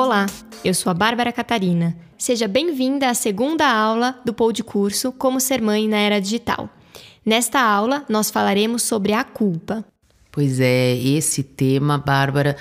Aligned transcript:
Olá, 0.00 0.26
eu 0.64 0.72
sou 0.74 0.90
a 0.90 0.94
Bárbara 0.94 1.32
Catarina. 1.32 1.98
Seja 2.16 2.46
bem-vinda 2.46 3.10
à 3.10 3.14
segunda 3.14 3.68
aula 3.68 4.16
do 4.24 4.32
Pod 4.32 4.62
Curso 4.62 5.10
Como 5.10 5.40
Ser 5.40 5.60
Mãe 5.60 5.88
na 5.88 5.96
Era 5.96 6.20
Digital. 6.20 6.70
Nesta 7.26 7.60
aula, 7.60 8.04
nós 8.08 8.30
falaremos 8.30 8.84
sobre 8.84 9.12
a 9.12 9.24
culpa. 9.24 9.84
Pois 10.30 10.60
é, 10.60 10.94
esse 10.96 11.42
tema, 11.42 11.98
Bárbara, 11.98 12.56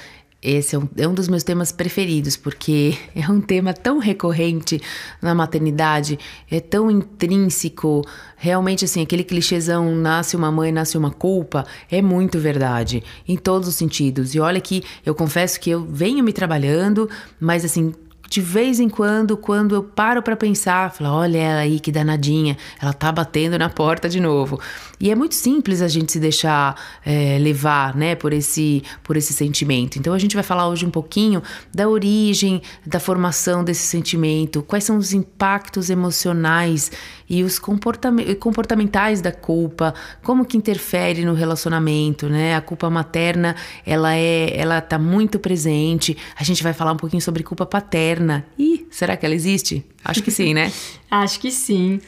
esse 0.50 0.75
é 0.75 0.79
um, 0.79 0.88
é 0.95 1.07
um, 1.07 1.14
dos 1.14 1.27
meus 1.27 1.43
temas 1.43 1.71
preferidos, 1.71 2.38
porque 2.38 2.98
é 3.13 3.30
um 3.30 3.41
tema 3.41 3.73
tão 3.73 4.00
recorrente 4.00 4.81
na 5.21 5.36
maternidade, 5.36 6.18
é 6.50 6.59
tão 6.59 6.89
intrínseco. 6.89 8.02
Realmente, 8.38 8.86
assim, 8.86 9.02
aquele 9.02 9.23
clichêzão, 9.23 9.94
nasce 9.95 10.36
uma 10.36 10.52
mãe, 10.52 10.71
nasce 10.71 10.98
uma 10.98 11.12
culpa, 11.12 11.66
é 11.91 12.02
muito 12.02 12.39
verdade, 12.39 13.04
em 13.27 13.36
todos 13.36 13.68
os 13.68 13.75
sentidos. 13.75 14.34
E 14.36 14.39
olha 14.39 14.62
que 14.62 14.84
eu 15.05 15.13
confesso 15.13 15.59
que 15.59 15.70
eu 15.70 15.86
venho 15.86 16.23
me 16.23 16.31
trabalhando, 16.31 17.09
mas 17.39 17.66
assim, 17.66 17.94
de 18.30 18.41
vez 18.41 18.80
em 18.80 18.90
quando, 18.90 19.38
quando 19.38 19.76
eu 19.76 19.84
paro 19.84 20.22
para 20.22 20.36
pensar, 20.36 20.91
falo, 20.91 21.12
olha 21.12 21.38
ela 21.38 21.59
aí 21.62 21.80
que 21.80 21.91
danadinha, 21.91 22.58
ela 22.81 22.94
tá 22.94 23.12
batendo 23.12 23.58
na 23.58 23.70
porta 23.70 24.09
de 24.09 24.20
novo. 24.20 24.59
E 25.00 25.12
é 25.12 25.16
muito 25.16 25.36
simples 25.36 25.81
a 25.81 25.88
gente 25.88 26.12
se 26.12 26.20
deixar 26.20 26.76
é, 27.05 27.38
levar, 27.40 27.95
né, 27.95 28.16
por 28.16 28.34
esse, 28.34 28.84
por 29.03 29.16
esse 29.16 29.31
sentimento. 29.31 30.00
Então 30.00 30.13
a 30.13 30.20
gente 30.20 30.36
vai 30.36 30.44
falar 30.44 30.67
hoje 30.67 30.86
um 30.86 30.90
pouquinho 30.90 31.41
da 31.73 31.88
origem, 31.88 32.62
da 32.86 33.00
formação 33.00 33.63
desse 33.63 33.86
sentimento, 33.86 34.64
quais 34.64 34.84
são 34.84 34.98
os 34.98 35.14
impactos 35.14 35.89
emocionais 35.89 36.91
e 37.30 37.44
os 37.44 37.59
comportamentais 37.59 39.22
da 39.22 39.31
culpa, 39.31 39.94
como 40.23 40.45
que 40.45 40.58
interfere 40.58 41.25
no 41.25 41.34
relacionamento, 41.34 42.28
né? 42.28 42.55
A 42.55 42.62
culpa 42.62 42.89
materna, 42.89 43.55
ela 43.86 44.16
é, 44.16 44.58
ela 44.58 44.81
tá 44.81 44.98
muito 44.98 45.38
presente. 45.38 46.17
A 46.36 46.44
gente 46.44 46.64
vai 46.64 46.73
falar 46.73 46.94
um 46.94 46.98
pouquinho 46.98 47.22
sobre 47.22 47.44
culpa 47.44 47.66
paterna. 47.66 48.16
Ih, 48.58 48.88
será 48.89 49.17
que 49.17 49.25
ela 49.25 49.36
existe? 49.36 49.86
Acho 50.03 50.23
que 50.23 50.31
sim, 50.31 50.53
né? 50.53 50.72
Acho 51.09 51.39
que 51.39 51.52
sim. 51.52 52.00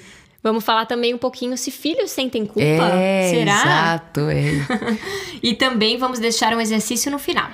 Vamos 0.42 0.64
falar 0.64 0.86
também 0.86 1.14
um 1.14 1.18
pouquinho 1.18 1.58
se 1.58 1.70
filhos 1.70 2.12
sentem 2.12 2.46
culpa. 2.46 2.62
É, 2.64 3.30
Será? 3.30 3.62
Exato, 3.62 4.22
é. 4.30 4.52
e 5.44 5.54
também 5.54 5.98
vamos 5.98 6.20
deixar 6.20 6.54
um 6.54 6.62
exercício 6.62 7.12
no 7.12 7.20
final. 7.20 7.50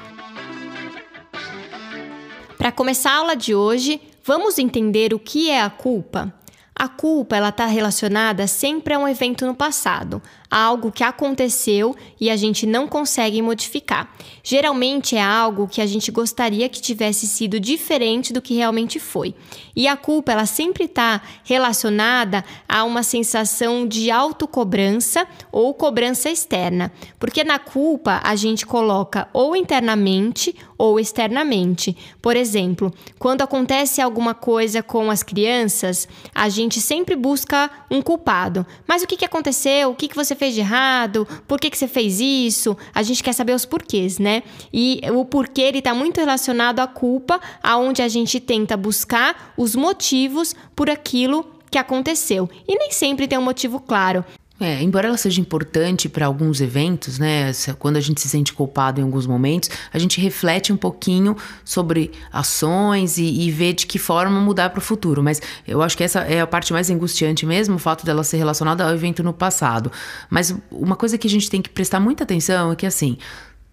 Para 2.58 2.72
começar 2.72 3.12
a 3.12 3.18
aula 3.18 3.36
de 3.36 3.56
hoje, 3.56 4.00
vamos 4.24 4.60
entender 4.60 5.14
o 5.14 5.20
que 5.20 5.50
é 5.50 5.62
a 5.62 5.70
culpa? 5.70 6.34
A 6.76 6.88
culpa 6.88 7.38
ela 7.38 7.50
está 7.50 7.66
relacionada 7.66 8.46
sempre 8.48 8.94
a 8.94 9.00
um 9.00 9.08
evento 9.08 9.46
no 9.46 9.56
passado, 9.56 10.22
algo 10.56 10.90
que 10.90 11.04
aconteceu 11.04 11.94
e 12.18 12.30
a 12.30 12.38
gente 12.38 12.66
não 12.66 12.88
consegue 12.88 13.42
modificar. 13.42 14.10
Geralmente 14.42 15.18
é 15.18 15.22
algo 15.22 15.68
que 15.68 15.82
a 15.82 15.86
gente 15.86 16.10
gostaria 16.12 16.70
que 16.70 16.82
tivesse 16.82 17.28
sido 17.28 17.60
diferente 17.60 18.32
do 18.32 18.42
que 18.42 18.54
realmente 18.54 18.98
foi. 18.98 19.36
E 19.76 19.86
a 19.86 19.98
culpa 19.98 20.32
ela 20.32 20.46
sempre 20.46 20.86
está 20.86 21.22
relacionada 21.44 22.46
a 22.70 22.86
uma 22.86 23.04
sensação 23.04 23.86
de 23.86 24.10
autocobrança 24.10 25.28
ou 25.52 25.74
cobrança 25.74 26.30
externa, 26.30 26.90
porque 27.20 27.44
na 27.44 27.60
culpa 27.60 28.22
a 28.24 28.38
gente 28.38 28.66
coloca 28.66 29.28
ou 29.34 29.58
internamente 29.58 30.56
ou 30.78 31.00
externamente. 31.00 31.98
Por 32.22 32.36
exemplo, 32.38 32.94
quando 33.20 33.42
acontece 33.42 34.02
alguma 34.02 34.34
coisa 34.34 34.82
com 34.82 35.10
as 35.12 35.24
crianças, 35.24 36.08
a 36.34 36.48
gente 36.48 36.80
sempre 36.80 37.16
busca 37.16 37.70
um 37.90 38.02
culpado. 38.02 38.66
Mas 38.88 39.04
o 39.04 39.08
que, 39.08 39.18
que 39.18 39.26
aconteceu? 39.26 39.90
O 39.90 39.96
que, 39.96 40.08
que 40.08 40.16
você 40.16 40.36
fez 40.36 40.45
de 40.54 40.60
errado? 40.60 41.28
Por 41.48 41.60
que, 41.60 41.70
que 41.70 41.78
você 41.78 41.88
fez 41.88 42.20
isso? 42.20 42.78
A 42.94 43.02
gente 43.02 43.24
quer 43.24 43.34
saber 43.34 43.54
os 43.54 43.66
porquês, 43.66 44.20
né? 44.20 44.44
E 44.72 45.02
o 45.14 45.26
porquê 45.26 45.62
ele 45.62 45.80
está 45.80 45.94
muito 45.94 46.20
relacionado 46.20 46.80
à 46.80 46.88
culpa, 46.88 47.40
aonde 47.64 48.02
a 48.02 48.08
gente 48.08 48.40
tenta 48.40 48.78
buscar 48.78 49.54
os 49.58 49.76
motivos 49.76 50.56
por 50.76 50.90
aquilo 50.90 51.46
que 51.72 51.78
aconteceu. 51.78 52.50
E 52.68 52.78
nem 52.78 52.92
sempre 52.92 53.28
tem 53.28 53.38
um 53.38 53.42
motivo 53.42 53.80
claro. 53.80 54.24
É, 54.58 54.82
embora 54.82 55.10
ela 55.10 55.18
seja 55.18 55.42
importante 55.42 56.08
para 56.08 56.26
alguns 56.26 56.62
eventos, 56.62 57.20
né? 57.20 57.52
Quando 57.78 57.98
a 57.98 58.00
gente 58.00 58.22
se 58.22 58.30
sente 58.30 58.54
culpado 58.54 59.02
em 59.02 59.04
alguns 59.04 59.28
momentos, 59.28 59.70
a 59.92 60.00
gente 60.00 60.22
reflete 60.22 60.72
um 60.72 60.78
pouquinho 60.78 61.36
sobre 61.66 62.12
ações 62.32 63.18
e, 63.18 63.24
e 63.24 63.52
vê 63.52 63.74
de 63.74 63.86
que 63.86 64.00
forma 64.00 64.40
mudar 64.40 64.70
para 64.70 64.80
o 64.80 64.82
futuro. 64.82 65.22
Mas 65.22 65.42
eu 65.68 65.82
acho 65.82 65.98
que 65.98 66.06
essa 66.06 66.22
é 66.22 66.40
a 66.40 66.48
parte 66.48 66.72
mais 66.72 66.90
angustiante 66.90 67.46
mesmo, 67.46 67.76
o 67.76 67.80
fato 67.80 68.06
dela 68.06 68.24
ser 68.24 68.38
relacionada 68.38 68.86
ao 68.86 68.94
evento 68.94 69.22
no 69.22 69.34
passado. 69.34 69.92
Mas 70.30 70.56
uma 70.72 70.96
coisa 70.96 71.18
que 71.18 71.28
a 71.28 71.30
gente 71.30 71.50
tem 71.50 71.62
que 71.62 71.70
prestar 71.70 72.00
muita 72.00 72.24
atenção 72.24 72.72
é 72.72 72.76
que 72.78 72.86
assim, 72.86 73.18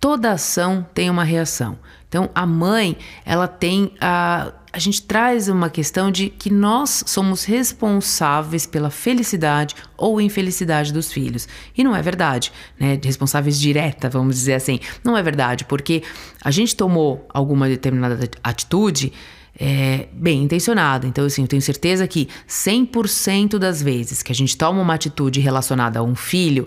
toda 0.02 0.32
ação 0.32 0.84
tem 0.92 1.08
uma 1.08 1.22
reação. 1.22 1.78
Então, 2.08 2.28
a 2.34 2.44
mãe, 2.44 2.96
ela 3.24 3.46
tem 3.46 3.92
a. 4.00 4.52
A 4.74 4.78
gente 4.78 5.02
traz 5.02 5.48
uma 5.48 5.68
questão 5.68 6.10
de 6.10 6.30
que 6.30 6.50
nós 6.50 7.04
somos 7.06 7.44
responsáveis 7.44 8.66
pela 8.66 8.90
felicidade 8.90 9.74
ou 9.98 10.18
infelicidade 10.18 10.92
dos 10.94 11.12
filhos. 11.12 11.46
E 11.76 11.84
não 11.84 11.94
é 11.94 12.00
verdade, 12.00 12.50
né? 12.80 12.98
Responsáveis 13.02 13.60
direta, 13.60 14.08
vamos 14.08 14.34
dizer 14.34 14.54
assim. 14.54 14.80
Não 15.04 15.16
é 15.16 15.22
verdade, 15.22 15.66
porque 15.66 16.02
a 16.42 16.50
gente 16.50 16.74
tomou 16.74 17.26
alguma 17.32 17.68
determinada 17.68 18.28
atitude. 18.42 19.12
É, 19.54 20.08
bem 20.14 20.44
intencionada. 20.44 21.06
Então, 21.06 21.26
assim, 21.26 21.42
eu 21.42 21.46
tenho 21.46 21.60
certeza 21.60 22.08
que 22.08 22.26
100% 22.48 23.58
das 23.58 23.82
vezes 23.82 24.22
que 24.22 24.32
a 24.32 24.34
gente 24.34 24.56
toma 24.56 24.80
uma 24.80 24.94
atitude 24.94 25.40
relacionada 25.40 25.98
a 25.98 26.02
um 26.02 26.14
filho, 26.14 26.66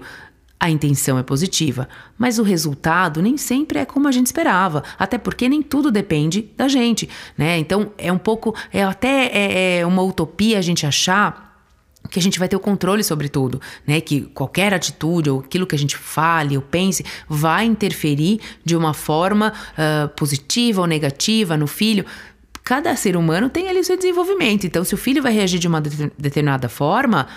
a 0.66 0.70
intenção 0.70 1.18
é 1.18 1.24
positiva, 1.24 1.88
mas 2.18 2.40
o 2.40 2.44
resultado 2.44 3.22
nem 3.22 3.38
sempre 3.38 3.80
é 3.80 3.86
como 3.86 4.08
a 4.08 4.12
gente 4.12 4.26
esperava, 4.26 4.84
até 4.98 5.18
porque 5.18 5.48
nem 5.48 5.62
tudo 5.62 5.92
depende 5.92 6.50
da 6.58 6.68
gente, 6.68 7.08
né? 7.38 7.58
Então 7.59 7.92
é 7.98 8.12
um 8.12 8.18
pouco, 8.18 8.56
é 8.74 8.84
até 8.84 9.28
é, 9.28 9.80
é 9.80 9.86
uma 9.86 10.02
utopia 10.02 10.58
a 10.58 10.62
gente 10.62 10.86
achar 10.86 11.46
que 12.09 12.20
a 12.20 12.22
gente 12.22 12.38
vai 12.38 12.48
ter 12.48 12.56
o 12.56 12.59
controle 12.59 13.04
sobre 13.04 13.30
tudo, 13.30 13.62
né? 13.86 14.02
Que 14.02 14.22
qualquer 14.22 14.74
atitude 14.74 15.30
ou 15.30 15.40
aquilo 15.40 15.68
que 15.68 15.75
a 15.75 15.80
gente 15.80 15.96
fale 15.96 16.56
ou 16.56 16.62
pense 16.62 17.06
vai 17.28 17.66
interferir 17.66 18.40
de 18.64 18.75
uma 18.75 18.94
forma 18.94 19.54
uh, 19.74 20.09
positiva 20.09 20.81
ou 20.81 20.88
negativa 20.88 21.58
no 21.58 21.68
filho. 21.68 22.06
Cada 22.64 22.96
ser 22.96 23.16
humano 23.16 23.50
tem 23.50 23.70
ali 23.70 23.80
o 23.80 23.84
seu 23.84 23.96
desenvolvimento. 23.96 24.66
Então, 24.66 24.84
se 24.84 24.94
o 24.96 24.98
filho 24.98 25.22
vai 25.22 25.31
reagir 25.31 25.59
de 25.59 25.68
uma 25.68 25.81
determinada 25.81 26.68
forma, 26.68 27.28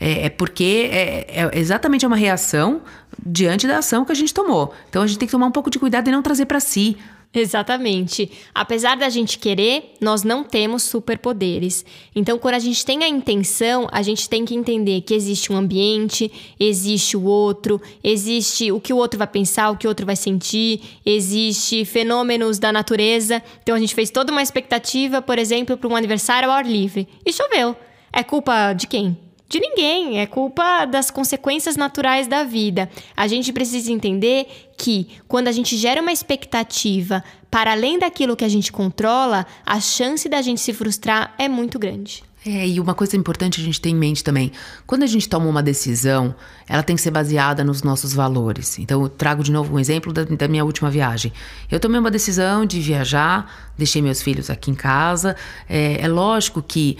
é, 0.00 0.26
é 0.26 0.28
porque 0.30 0.88
é, 0.90 1.26
é, 1.28 1.50
exatamente 1.58 2.06
uma 2.06 2.16
reação 2.16 2.80
diante 3.24 3.66
da 3.66 3.78
ação 3.78 4.04
que 4.04 4.12
a 4.12 4.14
gente 4.14 4.32
tomou. 4.32 4.72
Então 4.88 5.02
a 5.02 5.06
gente 5.06 5.18
tem 5.18 5.28
que 5.28 5.32
tomar 5.32 5.46
um 5.46 5.52
pouco 5.52 5.70
de 5.70 5.78
cuidado 5.78 6.08
e 6.08 6.10
não 6.10 6.22
trazer 6.22 6.46
para 6.46 6.58
si. 6.58 6.96
Exatamente. 7.32 8.28
Apesar 8.52 8.96
da 8.96 9.08
gente 9.08 9.38
querer, 9.38 9.94
nós 10.00 10.24
não 10.24 10.42
temos 10.42 10.82
superpoderes. 10.82 11.84
Então, 12.12 12.36
quando 12.40 12.54
a 12.54 12.58
gente 12.58 12.84
tem 12.84 13.04
a 13.04 13.08
intenção, 13.08 13.86
a 13.92 14.02
gente 14.02 14.28
tem 14.28 14.44
que 14.44 14.52
entender 14.52 15.02
que 15.02 15.14
existe 15.14 15.52
um 15.52 15.56
ambiente, 15.56 16.30
existe 16.58 17.16
o 17.16 17.22
outro, 17.22 17.80
existe 18.02 18.72
o 18.72 18.80
que 18.80 18.92
o 18.92 18.96
outro 18.96 19.16
vai 19.16 19.28
pensar, 19.28 19.70
o 19.70 19.76
que 19.76 19.86
o 19.86 19.90
outro 19.90 20.04
vai 20.04 20.16
sentir, 20.16 20.80
existe 21.06 21.84
fenômenos 21.84 22.58
da 22.58 22.72
natureza. 22.72 23.40
Então, 23.62 23.76
a 23.76 23.78
gente 23.78 23.94
fez 23.94 24.10
toda 24.10 24.32
uma 24.32 24.42
expectativa, 24.42 25.22
por 25.22 25.38
exemplo, 25.38 25.76
para 25.76 25.88
um 25.88 25.94
aniversário 25.94 26.50
ao 26.50 26.56
ar 26.56 26.66
livre. 26.66 27.06
E 27.24 27.32
choveu. 27.32 27.76
É 28.12 28.24
culpa 28.24 28.72
de 28.72 28.88
quem? 28.88 29.29
De 29.50 29.58
ninguém, 29.58 30.20
é 30.20 30.26
culpa 30.26 30.84
das 30.84 31.10
consequências 31.10 31.74
naturais 31.74 32.28
da 32.28 32.44
vida. 32.44 32.88
A 33.16 33.26
gente 33.26 33.52
precisa 33.52 33.90
entender 33.90 34.46
que 34.78 35.08
quando 35.26 35.48
a 35.48 35.52
gente 35.52 35.76
gera 35.76 36.00
uma 36.00 36.12
expectativa 36.12 37.22
para 37.50 37.72
além 37.72 37.98
daquilo 37.98 38.36
que 38.36 38.44
a 38.44 38.48
gente 38.48 38.70
controla, 38.70 39.44
a 39.66 39.80
chance 39.80 40.28
da 40.28 40.40
gente 40.40 40.60
se 40.60 40.72
frustrar 40.72 41.34
é 41.36 41.48
muito 41.48 41.80
grande. 41.80 42.22
É, 42.46 42.66
e 42.66 42.80
uma 42.80 42.94
coisa 42.94 43.16
importante 43.16 43.60
a 43.60 43.64
gente 43.64 43.80
ter 43.80 43.90
em 43.90 43.94
mente 43.94 44.22
também: 44.22 44.52
quando 44.86 45.02
a 45.02 45.06
gente 45.06 45.28
toma 45.28 45.46
uma 45.46 45.62
decisão, 45.62 46.32
ela 46.68 46.82
tem 46.82 46.94
que 46.94 47.02
ser 47.02 47.10
baseada 47.10 47.64
nos 47.64 47.82
nossos 47.82 48.14
valores. 48.14 48.78
Então, 48.78 49.02
eu 49.02 49.08
trago 49.08 49.42
de 49.42 49.50
novo 49.50 49.74
um 49.74 49.80
exemplo 49.80 50.12
da, 50.12 50.22
da, 50.24 50.48
minha 50.48 50.64
última 50.64 50.90
viagem. 50.90 51.32
Eu 51.68 51.78
tomei 51.80 51.98
uma 51.98 52.10
decisão 52.10 52.64
de 52.64 52.80
viajar, 52.80 53.72
deixei 53.76 54.00
meus 54.00 54.22
filhos 54.22 54.48
aqui 54.48 54.70
em 54.70 54.74
casa. 54.74 55.36
É, 55.68 56.00
é 56.00 56.08
lógico 56.08 56.62
que 56.62 56.96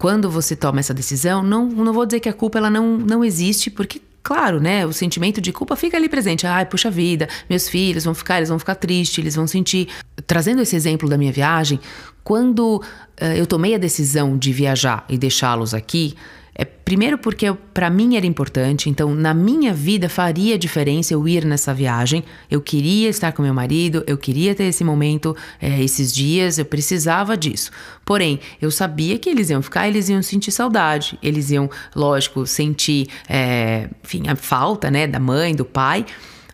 quando 0.00 0.30
você 0.30 0.56
toma 0.56 0.80
essa 0.80 0.94
decisão, 0.94 1.42
não, 1.42 1.66
não 1.66 1.92
vou 1.92 2.06
dizer 2.06 2.20
que 2.20 2.28
a 2.28 2.32
culpa 2.32 2.56
ela 2.56 2.70
não, 2.70 2.96
não 2.96 3.22
existe, 3.22 3.70
porque 3.70 4.00
claro, 4.22 4.58
né? 4.58 4.86
O 4.86 4.94
sentimento 4.94 5.42
de 5.42 5.52
culpa 5.52 5.76
fica 5.76 5.94
ali 5.94 6.08
presente. 6.08 6.46
Ai, 6.46 6.64
puxa 6.64 6.90
vida, 6.90 7.28
meus 7.50 7.68
filhos 7.68 8.04
vão 8.04 8.14
ficar, 8.14 8.38
eles 8.38 8.48
vão 8.48 8.58
ficar 8.58 8.76
tristes, 8.76 9.18
eles 9.18 9.34
vão 9.34 9.46
sentir. 9.46 9.88
Trazendo 10.26 10.62
esse 10.62 10.74
exemplo 10.74 11.06
da 11.06 11.18
minha 11.18 11.30
viagem, 11.30 11.78
quando 12.24 12.76
uh, 12.76 13.24
eu 13.36 13.46
tomei 13.46 13.74
a 13.74 13.78
decisão 13.78 14.38
de 14.38 14.54
viajar 14.54 15.04
e 15.06 15.18
deixá-los 15.18 15.74
aqui, 15.74 16.14
é, 16.60 16.64
primeiro 16.66 17.16
porque 17.16 17.50
para 17.72 17.88
mim 17.88 18.16
era 18.18 18.26
importante, 18.26 18.90
então 18.90 19.14
na 19.14 19.32
minha 19.32 19.72
vida 19.72 20.10
faria 20.10 20.58
diferença 20.58 21.14
eu 21.14 21.26
ir 21.26 21.42
nessa 21.46 21.72
viagem. 21.72 22.22
Eu 22.50 22.60
queria 22.60 23.08
estar 23.08 23.32
com 23.32 23.42
meu 23.42 23.54
marido, 23.54 24.04
eu 24.06 24.18
queria 24.18 24.54
ter 24.54 24.64
esse 24.64 24.84
momento, 24.84 25.34
é, 25.58 25.82
esses 25.82 26.12
dias, 26.12 26.58
eu 26.58 26.66
precisava 26.66 27.34
disso. 27.34 27.70
Porém, 28.04 28.38
eu 28.60 28.70
sabia 28.70 29.18
que 29.18 29.30
eles 29.30 29.48
iam 29.48 29.62
ficar, 29.62 29.88
eles 29.88 30.10
iam 30.10 30.22
sentir 30.22 30.52
saudade, 30.52 31.18
eles 31.22 31.50
iam, 31.50 31.70
lógico, 31.96 32.46
sentir, 32.46 33.08
é, 33.26 33.88
enfim, 34.04 34.28
a 34.28 34.36
falta, 34.36 34.90
né, 34.90 35.06
da 35.06 35.18
mãe, 35.18 35.54
do 35.54 35.64
pai. 35.64 36.04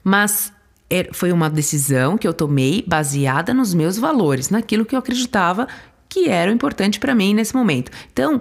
Mas 0.05 0.53
é, 0.89 1.09
foi 1.13 1.33
uma 1.33 1.51
decisão 1.51 2.17
que 2.17 2.29
eu 2.29 2.33
tomei 2.33 2.85
baseada 2.87 3.53
nos 3.53 3.75
meus 3.75 3.99
valores, 3.99 4.51
naquilo 4.51 4.87
que 4.87 4.95
eu 4.95 5.01
acreditava 5.01 5.67
que 6.09 6.29
era 6.29 6.53
importante 6.53 7.01
para 7.01 7.13
mim 7.13 7.35
nesse 7.35 7.57
momento. 7.57 7.91
Então, 8.13 8.41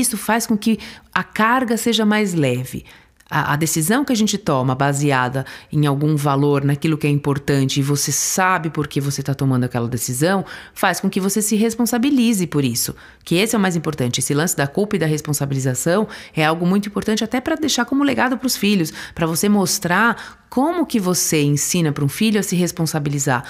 isso 0.00 0.16
faz 0.16 0.46
com 0.46 0.56
que 0.56 0.78
a 1.12 1.24
carga 1.24 1.76
seja 1.76 2.04
mais 2.04 2.34
leve 2.34 2.84
a, 3.32 3.54
a, 3.54 3.56
decisão 3.56 4.04
que 4.04 4.12
a 4.12 4.16
gente 4.16 4.36
toma 4.36 4.74
baseada 4.74 5.46
em 5.72 5.86
algum 5.86 6.14
valor, 6.16 6.62
naquilo 6.62 6.98
que 6.98 7.06
é 7.06 7.10
importante, 7.10 7.80
e 7.80 7.82
você 7.82 8.12
sabe 8.12 8.68
por 8.68 8.86
que 8.86 9.00
você 9.00 9.22
está 9.22 9.32
tomando 9.32 9.64
aquela 9.64 9.88
decisão, 9.88 10.44
faz 10.74 11.00
com 11.00 11.08
que 11.08 11.18
você 11.18 11.40
se 11.40 11.56
responsabilize 11.56 12.46
por 12.46 12.62
isso. 12.62 12.94
Que 13.24 13.36
esse 13.36 13.54
é 13.54 13.58
o 13.58 13.60
mais 13.60 13.74
importante. 13.74 14.18
Esse 14.18 14.34
lance 14.34 14.54
da 14.54 14.66
culpa 14.66 14.96
e 14.96 14.98
da 14.98 15.06
responsabilização 15.06 16.06
é 16.36 16.44
algo 16.44 16.66
muito 16.66 16.90
importante 16.90 17.24
até 17.24 17.40
para 17.40 17.56
deixar 17.56 17.86
como 17.86 18.04
legado 18.04 18.36
para 18.36 18.46
os 18.46 18.56
filhos, 18.56 18.92
para 19.14 19.26
você 19.26 19.48
mostrar 19.48 20.44
como 20.50 20.84
que 20.84 21.00
você 21.00 21.40
ensina 21.40 21.90
para 21.90 22.04
um 22.04 22.10
filho 22.10 22.38
a 22.38 22.42
se 22.42 22.54
responsabilizar 22.54 23.44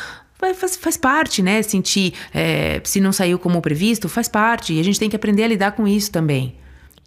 faz, 0.54 0.76
faz 0.76 0.96
parte, 0.96 1.42
né? 1.42 1.62
Sentir 1.62 2.14
é, 2.34 2.80
se 2.84 3.00
não 3.00 3.12
saiu 3.12 3.38
como 3.38 3.60
previsto, 3.62 4.08
faz 4.08 4.28
parte. 4.28 4.72
E 4.74 4.80
a 4.80 4.84
gente 4.84 4.98
tem 4.98 5.08
que 5.08 5.16
aprender 5.16 5.44
a 5.44 5.48
lidar 5.48 5.72
com 5.72 5.86
isso 5.86 6.10
também. 6.10 6.56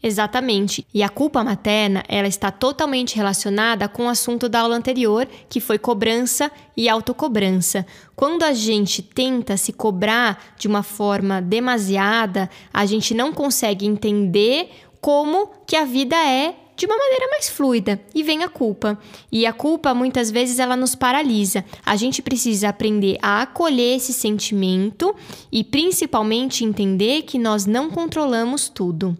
Exatamente. 0.01 0.85
E 0.93 1.01
a 1.01 1.09
culpa 1.09 1.43
materna, 1.43 2.03
ela 2.07 2.27
está 2.27 2.51
totalmente 2.51 3.15
relacionada 3.15 3.87
com 3.87 4.05
o 4.05 4.09
assunto 4.09 4.47
da 4.47 4.59
aula 4.59 4.75
anterior, 4.75 5.27
que 5.49 5.59
foi 5.59 5.79
cobrança 5.79 6.51
e 6.77 6.87
autocobrança. 6.87 7.83
Quando 8.15 8.43
a 8.43 8.53
gente 8.53 9.01
tenta 9.01 9.57
se 9.57 9.73
cobrar 9.73 10.53
de 10.59 10.67
uma 10.67 10.83
forma 10.83 11.41
demasiada, 11.41 12.49
a 12.71 12.85
gente 12.85 13.15
não 13.15 13.33
consegue 13.33 13.87
entender 13.87 14.69
como 15.01 15.49
que 15.65 15.75
a 15.75 15.85
vida 15.85 16.15
é 16.15 16.53
de 16.75 16.85
uma 16.85 16.97
maneira 16.97 17.27
mais 17.29 17.49
fluida 17.49 18.01
e 18.13 18.23
vem 18.23 18.43
a 18.43 18.49
culpa. 18.49 18.97
E 19.31 19.45
a 19.45 19.53
culpa 19.53 19.93
muitas 19.93 20.29
vezes 20.29 20.59
ela 20.59 20.75
nos 20.75 20.95
paralisa. 20.95 21.63
A 21.85 21.95
gente 21.95 22.21
precisa 22.21 22.69
aprender 22.69 23.17
a 23.21 23.41
acolher 23.41 23.95
esse 23.95 24.13
sentimento 24.13 25.15
e 25.51 25.63
principalmente 25.63 26.63
entender 26.63 27.23
que 27.23 27.39
nós 27.39 27.65
não 27.65 27.89
controlamos 27.89 28.69
tudo. 28.69 29.17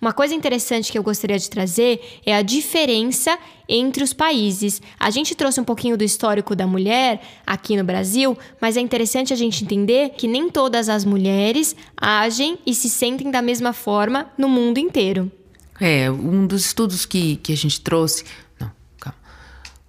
Uma 0.00 0.14
coisa 0.14 0.34
interessante 0.34 0.90
que 0.90 0.96
eu 0.96 1.02
gostaria 1.02 1.38
de 1.38 1.50
trazer 1.50 2.00
é 2.24 2.34
a 2.34 2.40
diferença 2.40 3.38
entre 3.68 4.02
os 4.02 4.14
países. 4.14 4.80
A 4.98 5.10
gente 5.10 5.34
trouxe 5.34 5.60
um 5.60 5.64
pouquinho 5.64 5.96
do 5.96 6.02
histórico 6.02 6.56
da 6.56 6.66
mulher 6.66 7.20
aqui 7.46 7.76
no 7.76 7.84
Brasil, 7.84 8.36
mas 8.58 8.78
é 8.78 8.80
interessante 8.80 9.32
a 9.34 9.36
gente 9.36 9.62
entender 9.62 10.10
que 10.16 10.26
nem 10.26 10.48
todas 10.48 10.88
as 10.88 11.04
mulheres 11.04 11.76
agem 11.94 12.58
e 12.64 12.74
se 12.74 12.88
sentem 12.88 13.30
da 13.30 13.42
mesma 13.42 13.74
forma 13.74 14.30
no 14.38 14.48
mundo 14.48 14.78
inteiro. 14.78 15.30
É, 15.80 16.10
um 16.10 16.46
dos 16.46 16.66
estudos 16.66 17.06
que, 17.06 17.36
que 17.36 17.52
a 17.52 17.56
gente 17.56 17.80
trouxe. 17.80 18.24
Não, 18.58 18.70
calma. 19.00 19.18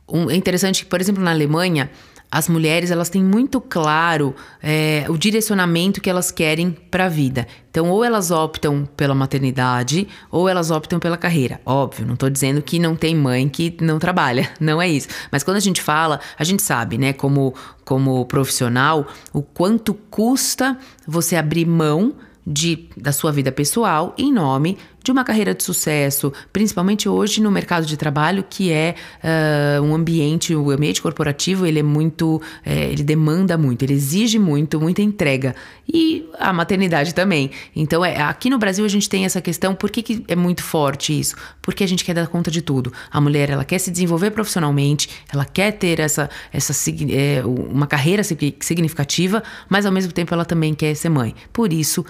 Um, 0.07 0.31
é 0.31 0.35
interessante 0.35 0.83
que, 0.83 0.89
por 0.89 1.01
exemplo, 1.01 1.23
na 1.23 1.31
Alemanha 1.31 1.89
as 2.31 2.47
mulheres 2.47 2.89
elas 2.89 3.09
têm 3.09 3.21
muito 3.21 3.59
claro 3.59 4.33
é, 4.63 5.05
o 5.09 5.17
direcionamento 5.17 5.99
que 5.99 6.09
elas 6.09 6.31
querem 6.31 6.71
para 6.71 7.07
a 7.07 7.09
vida. 7.09 7.45
Então, 7.69 7.89
ou 7.89 8.05
elas 8.05 8.31
optam 8.31 8.87
pela 8.95 9.13
maternidade, 9.13 10.07
ou 10.31 10.47
elas 10.47 10.71
optam 10.71 10.97
pela 10.97 11.17
carreira. 11.17 11.59
Óbvio, 11.65 12.05
não 12.05 12.13
estou 12.13 12.29
dizendo 12.29 12.61
que 12.61 12.79
não 12.79 12.95
tem 12.95 13.13
mãe 13.13 13.49
que 13.49 13.75
não 13.81 13.99
trabalha, 13.99 14.49
não 14.61 14.81
é 14.81 14.87
isso. 14.87 15.09
Mas 15.29 15.43
quando 15.43 15.57
a 15.57 15.61
gente 15.61 15.81
fala, 15.81 16.21
a 16.39 16.43
gente 16.45 16.63
sabe, 16.63 16.97
né, 16.97 17.11
como, 17.11 17.53
como 17.83 18.25
profissional, 18.25 19.05
o 19.33 19.41
quanto 19.41 19.93
custa 19.93 20.77
você 21.05 21.35
abrir 21.35 21.65
mão 21.65 22.15
de, 22.47 22.87
da 22.95 23.11
sua 23.11 23.31
vida 23.31 23.51
pessoal 23.51 24.15
em 24.17 24.31
nome 24.31 24.77
de 25.03 25.11
uma 25.11 25.23
carreira 25.23 25.53
de 25.53 25.63
sucesso, 25.63 26.31
principalmente 26.53 27.09
hoje 27.09 27.41
no 27.41 27.51
mercado 27.51 27.85
de 27.85 27.97
trabalho, 27.97 28.45
que 28.47 28.71
é 28.71 28.95
uh, 29.23 29.81
um 29.81 29.95
ambiente, 29.95 30.55
o 30.55 30.69
ambiente 30.69 31.01
corporativo, 31.01 31.65
ele 31.65 31.79
é 31.79 31.83
muito, 31.83 32.41
é, 32.63 32.85
ele 32.85 33.03
demanda 33.03 33.57
muito, 33.57 33.83
ele 33.83 33.93
exige 33.93 34.37
muito, 34.37 34.79
muita 34.79 35.01
entrega. 35.01 35.55
E 35.91 36.29
a 36.39 36.53
maternidade 36.53 37.13
também. 37.13 37.51
Então, 37.75 38.05
é, 38.05 38.21
aqui 38.21 38.49
no 38.49 38.57
Brasil 38.57 38.85
a 38.85 38.87
gente 38.87 39.09
tem 39.09 39.25
essa 39.25 39.41
questão, 39.41 39.73
por 39.73 39.89
que, 39.89 40.01
que 40.01 40.23
é 40.27 40.35
muito 40.35 40.63
forte 40.63 41.17
isso? 41.17 41.35
Porque 41.61 41.83
a 41.83 41.87
gente 41.87 42.05
quer 42.05 42.13
dar 42.13 42.27
conta 42.27 42.51
de 42.51 42.61
tudo. 42.61 42.93
A 43.11 43.19
mulher, 43.19 43.49
ela 43.49 43.65
quer 43.65 43.79
se 43.79 43.91
desenvolver 43.91 44.31
profissionalmente, 44.31 45.09
ela 45.33 45.45
quer 45.45 45.71
ter 45.71 45.99
essa, 45.99 46.29
essa 46.53 46.73
é, 47.09 47.43
uma 47.45 47.87
carreira 47.87 48.23
significativa, 48.23 49.43
mas 49.67 49.85
ao 49.85 49.91
mesmo 49.91 50.11
tempo 50.11 50.33
ela 50.33 50.45
também 50.45 50.73
quer 50.73 50.93
ser 50.95 51.09
mãe. 51.09 51.35
Por 51.51 51.73
isso, 51.73 52.05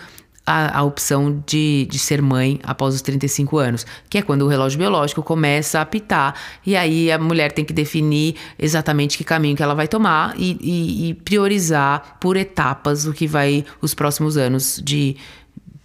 a, 0.45 0.79
a, 0.79 0.83
opção 0.83 1.43
de, 1.45 1.87
de 1.89 1.99
ser 1.99 2.21
mãe 2.21 2.59
após 2.63 2.95
os 2.95 3.01
35 3.01 3.57
anos, 3.57 3.85
que 4.09 4.17
é 4.17 4.21
quando 4.21 4.43
o 4.43 4.47
relógio 4.47 4.77
biológico 4.79 5.21
começa 5.21 5.79
a 5.79 5.81
apitar 5.83 6.35
e 6.65 6.75
aí 6.75 7.11
a 7.11 7.17
mulher 7.17 7.51
tem 7.51 7.63
que 7.63 7.73
definir 7.73 8.35
exatamente 8.57 9.17
que 9.17 9.23
caminho 9.23 9.55
que 9.55 9.63
ela 9.63 9.75
vai 9.75 9.87
tomar 9.87 10.33
e, 10.37 10.57
e, 10.61 11.09
e 11.09 11.13
priorizar 11.13 12.17
por 12.19 12.35
etapas 12.35 13.05
o 13.05 13.13
que 13.13 13.27
vai 13.27 13.63
os 13.81 13.93
próximos 13.93 14.37
anos 14.37 14.81
de 14.83 15.15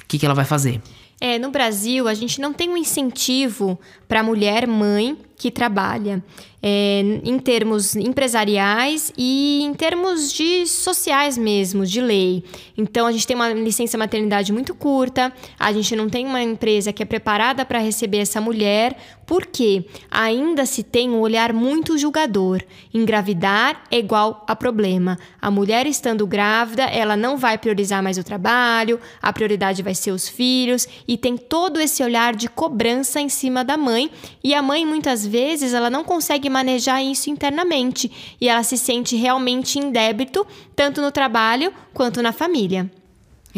o 0.03 0.06
que, 0.08 0.19
que 0.19 0.26
ela 0.26 0.35
vai 0.35 0.44
fazer. 0.44 0.81
É, 1.19 1.38
no 1.38 1.50
Brasil, 1.50 2.06
a 2.09 2.14
gente 2.14 2.41
não 2.41 2.52
tem 2.52 2.69
um 2.69 2.76
incentivo 2.76 3.81
para 4.08 4.20
a 4.20 4.23
mulher 4.23 4.67
mãe 4.67 5.17
que 5.37 5.50
trabalha 5.50 6.23
é, 6.69 7.20
em 7.23 7.38
termos 7.38 7.94
empresariais 7.94 9.12
e 9.17 9.62
em 9.62 9.73
termos 9.73 10.32
de 10.32 10.67
sociais 10.67 11.38
mesmo, 11.38 11.87
de 11.87 12.00
lei. 12.00 12.43
Então, 12.76 13.06
a 13.06 13.12
gente 13.12 13.25
tem 13.25 13.37
uma 13.37 13.53
licença 13.53 13.97
maternidade 13.97 14.53
muito 14.53 14.75
curta, 14.75 15.32
a 15.56 15.73
gente 15.73 15.94
não 15.94 16.08
tem 16.08 16.26
uma 16.26 16.43
empresa 16.43 16.93
que 16.93 17.05
é 17.05 17.06
preparada 17.06 17.64
para 17.64 17.79
receber 17.79 18.19
essa 18.19 18.41
mulher, 18.41 18.97
porque 19.25 19.85
ainda 20.11 20.67
se 20.67 20.82
tem 20.82 21.09
um 21.11 21.20
olhar 21.20 21.52
muito 21.52 21.97
julgador. 21.97 22.61
Engravidar 22.93 23.85
é 23.88 23.99
igual 23.99 24.44
a 24.49 24.56
problema. 24.56 25.17
A 25.41 25.52
mulher 25.52 25.87
estando 25.87 26.26
grávida, 26.26 26.82
ela 26.82 27.17
não 27.17 27.37
vai 27.37 27.59
priorizar 27.59 28.02
mais 28.02 28.19
o 28.19 28.25
trabalho, 28.25 28.99
a 29.23 29.32
prioridade 29.32 29.85
vai 29.85 29.94
ser 29.94 30.11
os 30.11 30.29
filhos, 30.29 30.88
e 31.06 31.17
tem 31.17 31.37
todo 31.37 31.81
esse 31.81 32.02
olhar 32.02 32.35
de 32.35 32.49
cobrança 32.49 33.20
em 33.20 33.29
cima 33.29 33.64
da 33.64 33.76
mãe, 33.76 33.96
e 34.43 34.55
a 34.55 34.63
mãe 34.63 34.85
muitas 34.85 35.27
vezes 35.27 35.73
ela 35.73 35.91
não 35.91 36.05
consegue 36.05 36.49
manejar 36.49 37.03
isso 37.03 37.31
internamente 37.31 38.11
e 38.41 38.49
ela 38.49 38.63
se 38.63 38.77
sente 38.77 39.17
realmente 39.17 39.79
em 39.79 39.91
débito, 39.91 40.47
tanto 40.75 41.01
no 41.01 41.11
trabalho 41.11 41.73
quanto 41.93 42.23
na 42.23 42.33
família. 42.33 42.91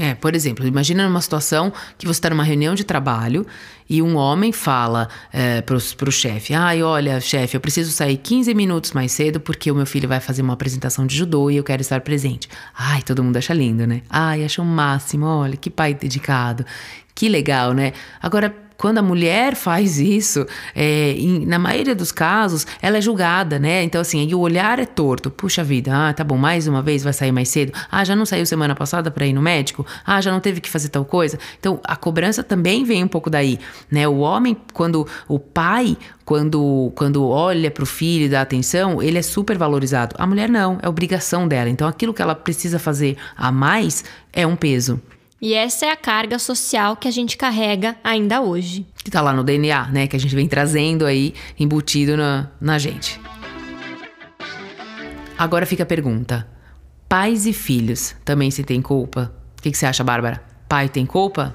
É, 0.00 0.14
por 0.14 0.36
exemplo, 0.36 0.64
imagina 0.64 1.08
numa 1.08 1.20
situação 1.20 1.72
que 1.98 2.06
você 2.06 2.18
está 2.18 2.30
numa 2.30 2.44
reunião 2.44 2.72
de 2.72 2.84
trabalho 2.84 3.44
e 3.90 4.00
um 4.00 4.16
homem 4.16 4.52
fala 4.52 5.08
é, 5.32 5.60
pro 5.60 6.12
chefe: 6.12 6.54
Ai, 6.54 6.84
olha, 6.84 7.20
chefe, 7.20 7.56
eu 7.56 7.60
preciso 7.60 7.90
sair 7.90 8.16
15 8.16 8.54
minutos 8.54 8.92
mais 8.92 9.10
cedo 9.10 9.40
porque 9.40 9.72
o 9.72 9.74
meu 9.74 9.86
filho 9.86 10.08
vai 10.08 10.20
fazer 10.20 10.42
uma 10.42 10.52
apresentação 10.52 11.04
de 11.04 11.16
judô 11.16 11.50
e 11.50 11.56
eu 11.56 11.64
quero 11.64 11.82
estar 11.82 12.00
presente. 12.02 12.48
Ai, 12.76 13.02
todo 13.02 13.24
mundo 13.24 13.38
acha 13.38 13.52
lindo, 13.52 13.88
né? 13.88 14.02
Ai, 14.08 14.44
acha 14.44 14.62
o 14.62 14.64
máximo, 14.64 15.26
olha, 15.26 15.56
que 15.56 15.68
pai 15.68 15.94
dedicado. 15.94 16.64
Que 17.12 17.28
legal, 17.28 17.72
né? 17.72 17.92
Agora, 18.22 18.54
quando 18.78 18.98
a 18.98 19.02
mulher 19.02 19.56
faz 19.56 19.98
isso, 19.98 20.46
é, 20.72 21.10
em, 21.10 21.44
na 21.44 21.58
maioria 21.58 21.96
dos 21.96 22.12
casos, 22.12 22.64
ela 22.80 22.98
é 22.98 23.00
julgada, 23.00 23.58
né? 23.58 23.82
Então, 23.82 24.00
assim, 24.00 24.32
o 24.32 24.38
olhar 24.38 24.78
é 24.78 24.86
torto. 24.86 25.32
Puxa 25.32 25.64
vida, 25.64 25.90
ah, 25.92 26.14
tá 26.14 26.22
bom, 26.22 26.38
mais 26.38 26.68
uma 26.68 26.80
vez 26.80 27.02
vai 27.02 27.12
sair 27.12 27.32
mais 27.32 27.48
cedo. 27.48 27.72
Ah, 27.90 28.04
já 28.04 28.14
não 28.14 28.24
saiu 28.24 28.46
semana 28.46 28.76
passada 28.76 29.10
para 29.10 29.26
ir 29.26 29.32
no 29.32 29.42
médico? 29.42 29.84
Ah, 30.06 30.20
já 30.20 30.30
não 30.30 30.38
teve 30.38 30.60
que 30.60 30.70
fazer 30.70 30.90
tal 30.90 31.04
coisa? 31.04 31.40
Então, 31.58 31.80
a 31.82 31.96
cobrança 31.96 32.44
também 32.44 32.84
vem 32.84 33.02
um 33.02 33.08
pouco 33.08 33.28
daí, 33.28 33.58
né? 33.90 34.06
O 34.06 34.18
homem, 34.18 34.56
quando 34.72 35.04
o 35.26 35.40
pai, 35.40 35.96
quando, 36.24 36.92
quando 36.94 37.26
olha 37.26 37.72
para 37.72 37.82
o 37.82 37.86
filho 37.86 38.26
e 38.26 38.28
dá 38.28 38.42
atenção, 38.42 39.02
ele 39.02 39.18
é 39.18 39.22
super 39.22 39.58
valorizado. 39.58 40.14
A 40.16 40.26
mulher 40.26 40.48
não, 40.48 40.78
é 40.80 40.88
obrigação 40.88 41.48
dela. 41.48 41.68
Então, 41.68 41.88
aquilo 41.88 42.14
que 42.14 42.22
ela 42.22 42.36
precisa 42.36 42.78
fazer 42.78 43.16
a 43.36 43.50
mais 43.50 44.04
é 44.32 44.46
um 44.46 44.54
peso. 44.54 45.00
E 45.40 45.54
essa 45.54 45.86
é 45.86 45.90
a 45.90 45.96
carga 45.96 46.38
social 46.38 46.96
que 46.96 47.06
a 47.06 47.10
gente 47.10 47.36
carrega 47.36 47.96
ainda 48.02 48.40
hoje. 48.40 48.84
Que 49.04 49.10
tá 49.10 49.20
lá 49.20 49.32
no 49.32 49.44
DNA, 49.44 49.88
né? 49.88 50.06
Que 50.08 50.16
a 50.16 50.18
gente 50.18 50.34
vem 50.34 50.48
trazendo 50.48 51.06
aí, 51.06 51.32
embutido 51.58 52.16
na, 52.16 52.50
na 52.60 52.76
gente. 52.76 53.20
Agora 55.38 55.64
fica 55.64 55.84
a 55.84 55.86
pergunta: 55.86 56.48
pais 57.08 57.46
e 57.46 57.52
filhos 57.52 58.16
também 58.24 58.50
se 58.50 58.64
têm 58.64 58.82
culpa? 58.82 59.32
O 59.56 59.62
que, 59.62 59.70
que 59.70 59.78
você 59.78 59.86
acha, 59.86 60.02
Bárbara? 60.02 60.42
Pai 60.68 60.88
tem 60.88 61.06
culpa? 61.06 61.54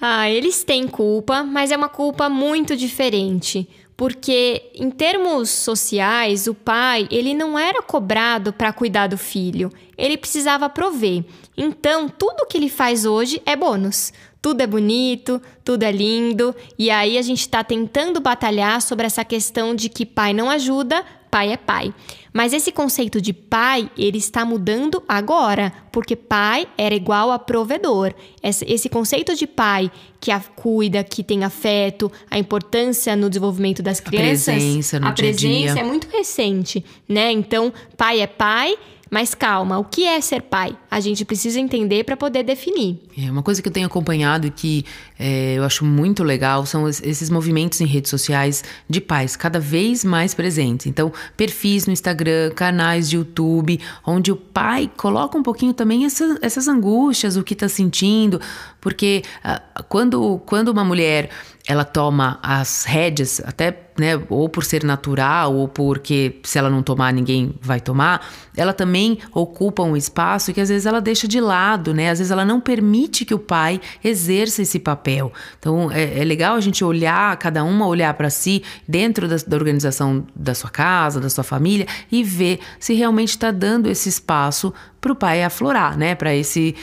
Ah, 0.00 0.30
eles 0.30 0.62
têm 0.62 0.86
culpa, 0.86 1.42
mas 1.42 1.72
é 1.72 1.76
uma 1.76 1.88
culpa 1.88 2.28
muito 2.28 2.76
diferente 2.76 3.68
porque 3.96 4.70
em 4.74 4.90
termos 4.90 5.50
sociais, 5.50 6.46
o 6.46 6.54
pai, 6.54 7.06
ele 7.10 7.32
não 7.32 7.58
era 7.58 7.80
cobrado 7.82 8.52
para 8.52 8.72
cuidar 8.72 9.06
do 9.06 9.16
filho, 9.16 9.70
ele 9.96 10.16
precisava 10.16 10.68
prover. 10.68 11.24
Então, 11.56 12.08
tudo 12.08 12.46
que 12.46 12.56
ele 12.56 12.68
faz 12.68 13.04
hoje 13.04 13.40
é 13.46 13.54
bônus. 13.54 14.12
Tudo 14.42 14.60
é 14.60 14.66
bonito, 14.66 15.40
tudo 15.64 15.84
é 15.84 15.90
lindo, 15.90 16.54
e 16.78 16.90
aí 16.90 17.16
a 17.16 17.22
gente 17.22 17.40
está 17.40 17.64
tentando 17.64 18.20
batalhar 18.20 18.82
sobre 18.82 19.06
essa 19.06 19.24
questão 19.24 19.74
de 19.74 19.88
que 19.88 20.04
pai 20.04 20.34
não 20.34 20.50
ajuda, 20.50 21.02
pai 21.30 21.50
é 21.50 21.56
pai. 21.56 21.94
Mas 22.30 22.52
esse 22.52 22.70
conceito 22.70 23.20
de 23.20 23.32
pai, 23.32 23.90
ele 23.96 24.18
está 24.18 24.44
mudando 24.44 25.02
agora, 25.08 25.72
porque 25.90 26.14
pai 26.14 26.68
era 26.76 26.94
igual 26.94 27.32
a 27.32 27.38
provedor. 27.38 28.12
Esse 28.42 28.88
conceito 28.88 29.34
de 29.34 29.46
pai 29.46 29.90
que 30.20 30.30
a 30.30 30.40
cuida, 30.40 31.02
que 31.02 31.24
tem 31.24 31.42
afeto, 31.42 32.12
a 32.30 32.38
importância 32.38 33.16
no 33.16 33.30
desenvolvimento 33.30 33.82
das 33.82 33.98
crianças, 33.98 34.48
a 34.48 34.52
presença 34.52 35.00
no 35.00 35.06
a 35.06 35.10
dia 35.10 35.24
presença 35.24 35.74
dia. 35.74 35.80
é 35.80 35.84
muito 35.84 36.06
recente, 36.08 36.84
né? 37.08 37.32
Então, 37.32 37.72
pai 37.96 38.20
é 38.20 38.26
pai 38.26 38.76
mas 39.10 39.34
calma, 39.34 39.78
o 39.78 39.84
que 39.84 40.04
é 40.06 40.20
ser 40.20 40.42
pai? 40.42 40.76
A 40.90 41.00
gente 41.00 41.24
precisa 41.24 41.60
entender 41.60 42.04
para 42.04 42.16
poder 42.16 42.42
definir. 42.42 43.00
É 43.16 43.30
uma 43.30 43.42
coisa 43.42 43.62
que 43.62 43.68
eu 43.68 43.72
tenho 43.72 43.86
acompanhado 43.86 44.46
e 44.46 44.50
que 44.50 44.84
é, 45.18 45.54
eu 45.54 45.64
acho 45.64 45.84
muito 45.84 46.24
legal 46.24 46.66
são 46.66 46.88
esses 46.88 47.30
movimentos 47.30 47.80
em 47.80 47.86
redes 47.86 48.10
sociais 48.10 48.64
de 48.88 49.00
pais 49.00 49.36
cada 49.36 49.60
vez 49.60 50.04
mais 50.04 50.34
presentes. 50.34 50.86
Então, 50.86 51.12
perfis 51.36 51.86
no 51.86 51.92
Instagram, 51.92 52.50
canais 52.54 53.08
de 53.08 53.16
YouTube, 53.16 53.78
onde 54.06 54.32
o 54.32 54.36
pai 54.36 54.90
coloca 54.96 55.38
um 55.38 55.42
pouquinho 55.42 55.72
também 55.72 56.04
essa, 56.04 56.38
essas 56.42 56.66
angústias, 56.66 57.36
o 57.36 57.44
que 57.44 57.54
está 57.54 57.68
sentindo, 57.68 58.40
porque 58.84 59.22
uh, 59.42 59.82
quando, 59.88 60.38
quando 60.44 60.68
uma 60.68 60.84
mulher 60.84 61.30
ela 61.66 61.86
toma 61.86 62.38
as 62.42 62.84
rédeas, 62.84 63.40
até 63.42 63.84
né, 63.98 64.20
ou 64.28 64.48
por 64.48 64.64
ser 64.64 64.84
natural, 64.84 65.54
ou 65.54 65.66
porque 65.66 66.40
se 66.42 66.58
ela 66.58 66.68
não 66.68 66.82
tomar, 66.82 67.12
ninguém 67.12 67.54
vai 67.62 67.80
tomar, 67.80 68.26
ela 68.54 68.74
também 68.74 69.18
ocupa 69.32 69.82
um 69.82 69.96
espaço 69.96 70.52
que 70.52 70.60
às 70.60 70.68
vezes 70.68 70.84
ela 70.84 71.00
deixa 71.00 71.26
de 71.26 71.40
lado, 71.40 71.94
né? 71.94 72.10
Às 72.10 72.18
vezes 72.18 72.30
ela 72.30 72.44
não 72.44 72.60
permite 72.60 73.24
que 73.24 73.32
o 73.32 73.38
pai 73.38 73.80
exerça 74.02 74.60
esse 74.60 74.78
papel. 74.78 75.32
Então 75.58 75.90
é, 75.90 76.20
é 76.20 76.24
legal 76.24 76.56
a 76.56 76.60
gente 76.60 76.84
olhar, 76.84 77.34
cada 77.38 77.64
uma 77.64 77.86
olhar 77.86 78.12
para 78.14 78.28
si 78.28 78.62
dentro 78.86 79.26
da, 79.26 79.36
da, 79.46 79.56
organização 79.56 80.26
da 80.34 80.54
sua 80.54 80.70
casa, 80.70 81.20
da 81.20 81.30
sua 81.30 81.44
família 81.44 81.86
e 82.12 82.22
ver 82.22 82.58
se 82.78 82.92
realmente 82.92 83.30
está 83.30 83.50
dando 83.50 83.88
esse 83.88 84.08
espaço 84.08 84.74
para 85.04 85.12
o 85.12 85.16
pai 85.16 85.42
aflorar, 85.42 85.98
né? 85.98 86.14
Para 86.14 86.34
esse, 86.34 86.74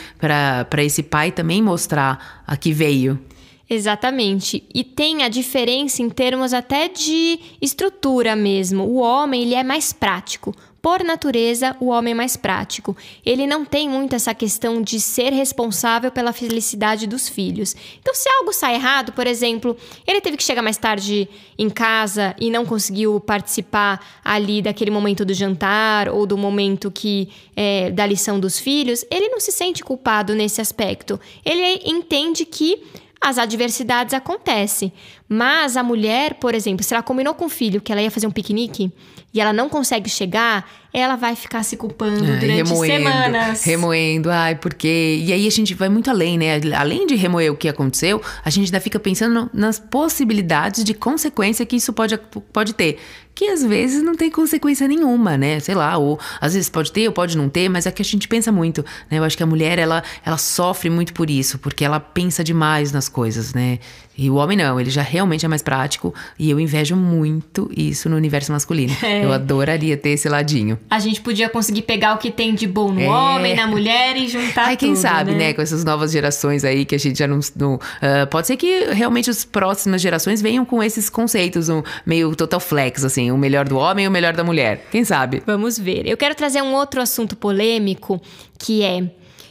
esse 0.77 1.01
pai 1.01 1.31
também 1.31 1.59
mostrar 1.59 2.43
a 2.45 2.55
que 2.55 2.71
veio. 2.71 3.19
Exatamente. 3.67 4.63
E 4.75 4.83
tem 4.83 5.23
a 5.23 5.29
diferença 5.29 6.03
em 6.03 6.09
termos 6.09 6.53
até 6.53 6.87
de 6.87 7.39
estrutura 7.59 8.35
mesmo. 8.35 8.83
O 8.83 8.97
homem, 8.97 9.41
ele 9.41 9.55
é 9.55 9.63
mais 9.63 9.91
prático. 9.91 10.53
Por 10.81 11.03
natureza, 11.03 11.75
o 11.79 11.87
homem 11.87 12.15
mais 12.15 12.35
prático. 12.35 12.97
Ele 13.23 13.45
não 13.45 13.63
tem 13.63 13.87
muito 13.87 14.15
essa 14.15 14.33
questão 14.33 14.81
de 14.81 14.99
ser 14.99 15.31
responsável 15.31 16.11
pela 16.11 16.33
felicidade 16.33 17.05
dos 17.05 17.29
filhos. 17.29 17.75
Então, 17.99 18.15
se 18.15 18.27
algo 18.29 18.51
sai 18.51 18.75
errado, 18.75 19.11
por 19.11 19.27
exemplo, 19.27 19.77
ele 20.07 20.19
teve 20.21 20.37
que 20.37 20.43
chegar 20.43 20.63
mais 20.63 20.77
tarde 20.77 21.29
em 21.55 21.69
casa 21.69 22.35
e 22.39 22.49
não 22.49 22.65
conseguiu 22.65 23.19
participar 23.19 24.03
ali 24.25 24.61
daquele 24.61 24.89
momento 24.89 25.23
do 25.23 25.35
jantar 25.35 26.09
ou 26.09 26.25
do 26.25 26.35
momento 26.35 26.89
que 26.89 27.29
é, 27.55 27.91
da 27.91 28.05
lição 28.05 28.39
dos 28.39 28.59
filhos, 28.59 29.05
ele 29.11 29.29
não 29.29 29.39
se 29.39 29.51
sente 29.51 29.83
culpado 29.83 30.33
nesse 30.33 30.61
aspecto. 30.61 31.19
Ele 31.45 31.81
entende 31.85 32.43
que 32.43 32.81
as 33.21 33.37
adversidades 33.37 34.15
acontecem. 34.15 34.91
Mas 35.33 35.77
a 35.77 35.83
mulher, 35.83 36.33
por 36.33 36.53
exemplo, 36.53 36.83
se 36.83 36.93
ela 36.93 37.01
combinou 37.01 37.33
com 37.33 37.45
o 37.45 37.49
filho 37.49 37.79
que 37.79 37.89
ela 37.89 38.01
ia 38.01 38.11
fazer 38.11 38.27
um 38.27 38.31
piquenique 38.31 38.91
e 39.33 39.39
ela 39.39 39.53
não 39.53 39.69
consegue 39.69 40.09
chegar, 40.09 40.69
ela 40.93 41.15
vai 41.15 41.37
ficar 41.37 41.63
se 41.63 41.77
culpando 41.77 42.25
é, 42.25 42.35
durante 42.35 42.69
remoendo, 42.69 42.93
semanas. 42.93 43.63
Remoendo, 43.63 44.29
ai, 44.29 44.55
porque. 44.55 45.21
E 45.23 45.31
aí 45.31 45.47
a 45.47 45.49
gente 45.49 45.73
vai 45.73 45.87
muito 45.87 46.09
além, 46.09 46.37
né? 46.37 46.59
Além 46.77 47.07
de 47.07 47.15
remoer 47.15 47.49
o 47.49 47.55
que 47.55 47.69
aconteceu, 47.69 48.21
a 48.43 48.49
gente 48.49 48.65
ainda 48.65 48.81
fica 48.81 48.99
pensando 48.99 49.49
nas 49.53 49.79
possibilidades 49.79 50.83
de 50.83 50.93
consequência 50.93 51.65
que 51.65 51.77
isso 51.77 51.93
pode, 51.93 52.17
pode 52.51 52.73
ter. 52.73 52.99
Que 53.33 53.47
às 53.47 53.63
vezes 53.63 54.03
não 54.03 54.15
tem 54.15 54.29
consequência 54.29 54.85
nenhuma, 54.85 55.37
né? 55.37 55.61
Sei 55.61 55.73
lá, 55.73 55.97
ou 55.97 56.19
às 56.41 56.53
vezes 56.53 56.69
pode 56.69 56.91
ter 56.91 57.07
ou 57.07 57.13
pode 57.13 57.37
não 57.37 57.47
ter, 57.47 57.69
mas 57.69 57.85
é 57.85 57.91
que 57.91 58.01
a 58.01 58.05
gente 58.05 58.27
pensa 58.27 58.51
muito, 58.51 58.83
né? 59.09 59.19
Eu 59.19 59.23
acho 59.23 59.37
que 59.37 59.43
a 59.43 59.45
mulher, 59.45 59.79
ela, 59.79 60.03
ela 60.25 60.37
sofre 60.37 60.89
muito 60.89 61.13
por 61.13 61.29
isso, 61.29 61.57
porque 61.57 61.85
ela 61.85 62.01
pensa 62.01 62.43
demais 62.43 62.91
nas 62.91 63.07
coisas, 63.07 63.53
né? 63.53 63.79
E 64.17 64.29
o 64.29 64.35
homem 64.35 64.57
não, 64.57 64.79
ele 64.79 64.89
já 64.89 65.01
realmente 65.01 65.45
é 65.45 65.49
mais 65.49 65.61
prático 65.61 66.13
e 66.37 66.49
eu 66.49 66.59
invejo 66.59 66.95
muito 66.95 67.71
isso 67.75 68.09
no 68.09 68.15
universo 68.15 68.51
masculino. 68.51 68.95
É. 69.11 69.25
Eu 69.25 69.33
adoraria 69.33 69.97
ter 69.97 70.09
esse 70.09 70.29
ladinho. 70.29 70.79
A 70.89 70.99
gente 70.99 71.21
podia 71.21 71.49
conseguir 71.49 71.81
pegar 71.81 72.13
o 72.13 72.17
que 72.17 72.31
tem 72.31 72.53
de 72.53 72.67
bom 72.67 72.91
no 72.91 73.01
é. 73.01 73.09
homem, 73.09 73.55
na 73.55 73.65
mulher 73.67 74.15
e 74.15 74.27
juntar 74.27 74.67
Ai, 74.67 74.77
quem 74.77 74.93
tudo, 74.93 75.01
sabe, 75.01 75.31
né? 75.31 75.37
né? 75.37 75.53
Com 75.53 75.61
essas 75.61 75.83
novas 75.83 76.11
gerações 76.11 76.63
aí 76.63 76.85
que 76.85 76.95
a 76.95 76.99
gente 76.99 77.17
já 77.17 77.27
não. 77.27 77.39
não 77.55 77.75
uh, 77.75 78.27
pode 78.29 78.47
ser 78.47 78.57
que 78.57 78.85
realmente 78.93 79.29
as 79.29 79.43
próximas 79.43 80.01
gerações 80.01 80.41
venham 80.41 80.63
com 80.63 80.81
esses 80.83 81.09
conceitos, 81.09 81.67
um 81.67 81.81
meio 82.05 82.33
total 82.35 82.59
flex, 82.59 83.03
assim, 83.03 83.31
o 83.31 83.37
melhor 83.37 83.67
do 83.67 83.75
homem 83.75 84.05
e 84.05 84.07
o 84.07 84.11
melhor 84.11 84.33
da 84.33 84.43
mulher. 84.43 84.87
Quem 84.91 85.03
sabe? 85.03 85.41
Vamos 85.45 85.77
ver. 85.77 86.07
Eu 86.07 86.15
quero 86.15 86.35
trazer 86.35 86.61
um 86.61 86.73
outro 86.73 87.01
assunto 87.01 87.35
polêmico 87.35 88.21
que 88.57 88.83
é: 88.83 89.03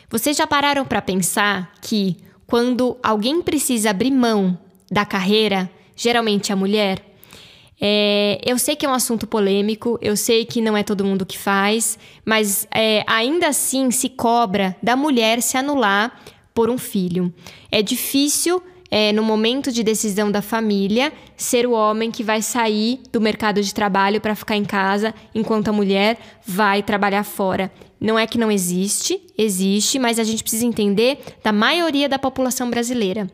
vocês 0.09 0.37
já 0.37 0.47
pararam 0.47 0.85
para 0.85 1.03
pensar 1.03 1.73
que 1.83 2.17
quando 2.51 2.99
alguém 3.01 3.41
precisa 3.41 3.91
abrir 3.91 4.11
mão 4.11 4.59
da 4.91 5.07
carreira, 5.07 5.71
geralmente 5.95 6.53
a 6.53 6.57
mulher, 6.57 7.01
é, 7.81 8.41
eu 8.45 8.59
sei 8.59 8.75
que 8.75 8.85
é 8.85 8.89
um 8.89 8.93
assunto 8.93 9.25
polêmico, 9.25 9.97
eu 10.03 10.17
sei 10.17 10.45
que 10.45 10.61
não 10.61 10.77
é 10.77 10.83
todo 10.83 11.05
mundo 11.05 11.25
que 11.25 11.39
faz, 11.39 11.97
mas 12.25 12.67
é, 12.75 13.05
ainda 13.07 13.47
assim 13.47 13.93
se 13.93 14.09
cobra 14.09 14.77
da 14.83 14.97
mulher 14.97 15.41
se 15.41 15.57
anular 15.57 16.21
por 16.53 16.69
um 16.69 16.77
filho. 16.77 17.33
É 17.71 17.83
difícil, 17.83 18.61
é, 18.91 19.13
no 19.13 19.23
momento 19.23 19.71
de 19.71 19.83
decisão 19.83 20.31
da 20.31 20.43
família, 20.43 21.13
ser 21.37 21.67
o 21.67 21.73
homem 21.73 22.11
que 22.11 22.25
vai 22.25 22.43
sair 22.43 23.01
do 23.13 23.21
mercado 23.21 23.63
de 23.63 23.73
trabalho 23.73 24.21
para 24.21 24.35
ficar 24.35 24.57
em 24.57 24.65
casa, 24.65 25.15
enquanto 25.35 25.69
a 25.69 25.73
mulher 25.73 26.19
vai 26.45 26.83
trabalhar 26.83 27.25
fora. 27.25 27.71
Não 28.01 28.19
é 28.19 28.27
que 28.27 28.39
não 28.39 28.51
existe, 28.51 29.21
existe, 29.37 29.99
mas 29.99 30.19
a 30.19 30.25
gente 30.25 30.43
precisa 30.43 30.65
entender 30.65 31.19
da 31.45 31.53
maioria 31.53 32.09
da 32.09 32.19
população 32.19 32.71
brasileira. 32.71 33.31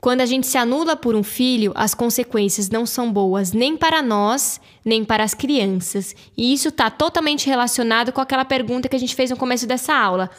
Quando 0.00 0.22
a 0.22 0.26
gente 0.26 0.46
se 0.46 0.56
anula 0.56 0.96
por 0.96 1.14
um 1.14 1.22
filho, 1.22 1.72
as 1.74 1.94
consequências 1.94 2.70
não 2.70 2.86
são 2.86 3.12
boas 3.12 3.52
nem 3.52 3.76
para 3.76 4.00
nós, 4.00 4.58
nem 4.84 5.04
para 5.04 5.22
as 5.22 5.34
crianças. 5.34 6.14
E 6.36 6.54
isso 6.54 6.68
está 6.68 6.88
totalmente 6.88 7.46
relacionado 7.46 8.10
com 8.10 8.20
aquela 8.20 8.44
pergunta 8.44 8.88
que 8.88 8.96
a 8.96 8.98
gente 8.98 9.14
fez 9.14 9.30
no 9.30 9.36
começo 9.36 9.66
dessa 9.66 9.94
aula. 9.94 10.30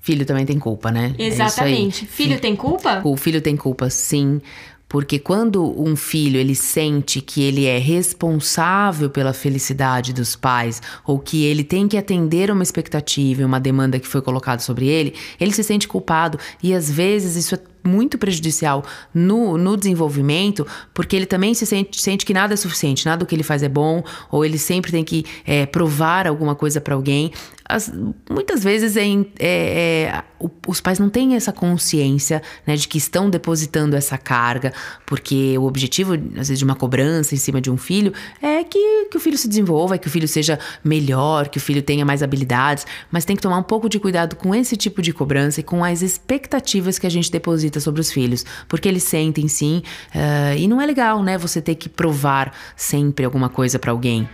Filho 0.00 0.24
também 0.24 0.46
tem 0.46 0.58
culpa, 0.58 0.90
né? 0.90 1.14
É 1.18 1.26
Exatamente. 1.26 2.04
É 2.04 2.08
filho 2.08 2.40
tem 2.40 2.56
culpa? 2.56 3.02
O 3.04 3.16
filho 3.16 3.40
tem 3.40 3.56
culpa, 3.56 3.90
sim. 3.90 4.40
Porque 4.88 5.18
quando 5.18 5.80
um 5.80 5.96
filho 5.96 6.38
ele 6.38 6.54
sente 6.54 7.22
que 7.22 7.42
ele 7.42 7.64
é 7.64 7.78
responsável 7.78 9.08
pela 9.08 9.32
felicidade 9.32 10.12
dos 10.12 10.36
pais 10.36 10.82
ou 11.06 11.18
que 11.18 11.44
ele 11.44 11.64
tem 11.64 11.88
que 11.88 11.96
atender 11.96 12.50
uma 12.50 12.62
expectativa, 12.62 13.42
uma 13.42 13.58
demanda 13.58 13.98
que 13.98 14.06
foi 14.06 14.20
colocada 14.20 14.60
sobre 14.60 14.88
ele, 14.88 15.14
ele 15.40 15.52
se 15.52 15.64
sente 15.64 15.88
culpado 15.88 16.38
e 16.62 16.74
às 16.74 16.90
vezes 16.90 17.36
isso 17.36 17.54
é 17.54 17.71
muito 17.84 18.18
prejudicial 18.18 18.84
no, 19.12 19.56
no 19.56 19.76
desenvolvimento, 19.76 20.66
porque 20.94 21.16
ele 21.16 21.26
também 21.26 21.54
se 21.54 21.66
sente, 21.66 22.00
sente 22.00 22.24
que 22.24 22.34
nada 22.34 22.54
é 22.54 22.56
suficiente, 22.56 23.06
nada 23.06 23.24
do 23.24 23.26
que 23.26 23.34
ele 23.34 23.42
faz 23.42 23.62
é 23.62 23.68
bom, 23.68 24.02
ou 24.30 24.44
ele 24.44 24.58
sempre 24.58 24.90
tem 24.90 25.04
que 25.04 25.24
é, 25.44 25.66
provar 25.66 26.26
alguma 26.26 26.54
coisa 26.54 26.80
para 26.80 26.94
alguém. 26.94 27.32
As, 27.68 27.92
muitas 28.28 28.62
vezes 28.62 28.96
é, 28.96 29.04
é, 29.04 29.22
é, 29.40 30.24
os 30.66 30.80
pais 30.80 30.98
não 30.98 31.08
têm 31.08 31.34
essa 31.34 31.52
consciência 31.52 32.42
né, 32.66 32.76
de 32.76 32.88
que 32.88 32.98
estão 32.98 33.30
depositando 33.30 33.94
essa 33.96 34.18
carga, 34.18 34.72
porque 35.06 35.56
o 35.58 35.64
objetivo, 35.64 36.14
às 36.14 36.48
vezes, 36.48 36.58
de 36.58 36.64
uma 36.64 36.74
cobrança 36.74 37.34
em 37.34 37.38
cima 37.38 37.60
de 37.60 37.70
um 37.70 37.76
filho 37.76 38.12
é 38.40 38.64
que, 38.64 39.06
que 39.10 39.16
o 39.16 39.20
filho 39.20 39.38
se 39.38 39.48
desenvolva, 39.48 39.98
que 39.98 40.08
o 40.08 40.10
filho 40.10 40.26
seja 40.26 40.58
melhor, 40.82 41.48
que 41.48 41.58
o 41.58 41.60
filho 41.60 41.82
tenha 41.82 42.04
mais 42.04 42.22
habilidades, 42.22 42.86
mas 43.10 43.24
tem 43.24 43.36
que 43.36 43.42
tomar 43.42 43.58
um 43.58 43.62
pouco 43.62 43.88
de 43.88 43.98
cuidado 43.98 44.36
com 44.36 44.54
esse 44.54 44.76
tipo 44.76 45.00
de 45.00 45.12
cobrança 45.12 45.60
e 45.60 45.62
com 45.62 45.84
as 45.84 46.02
expectativas 46.02 46.98
que 46.98 47.06
a 47.06 47.10
gente 47.10 47.30
deposita 47.30 47.80
sobre 47.80 48.00
os 48.00 48.10
filhos, 48.10 48.44
porque 48.68 48.88
eles 48.88 49.04
sentem 49.04 49.48
sim, 49.48 49.82
uh, 50.14 50.56
e 50.56 50.66
não 50.66 50.80
é 50.80 50.86
legal, 50.86 51.22
né? 51.22 51.38
Você 51.38 51.60
ter 51.60 51.74
que 51.74 51.88
provar 51.88 52.52
sempre 52.76 53.24
alguma 53.24 53.48
coisa 53.48 53.78
para 53.78 53.90
alguém. 53.90 54.28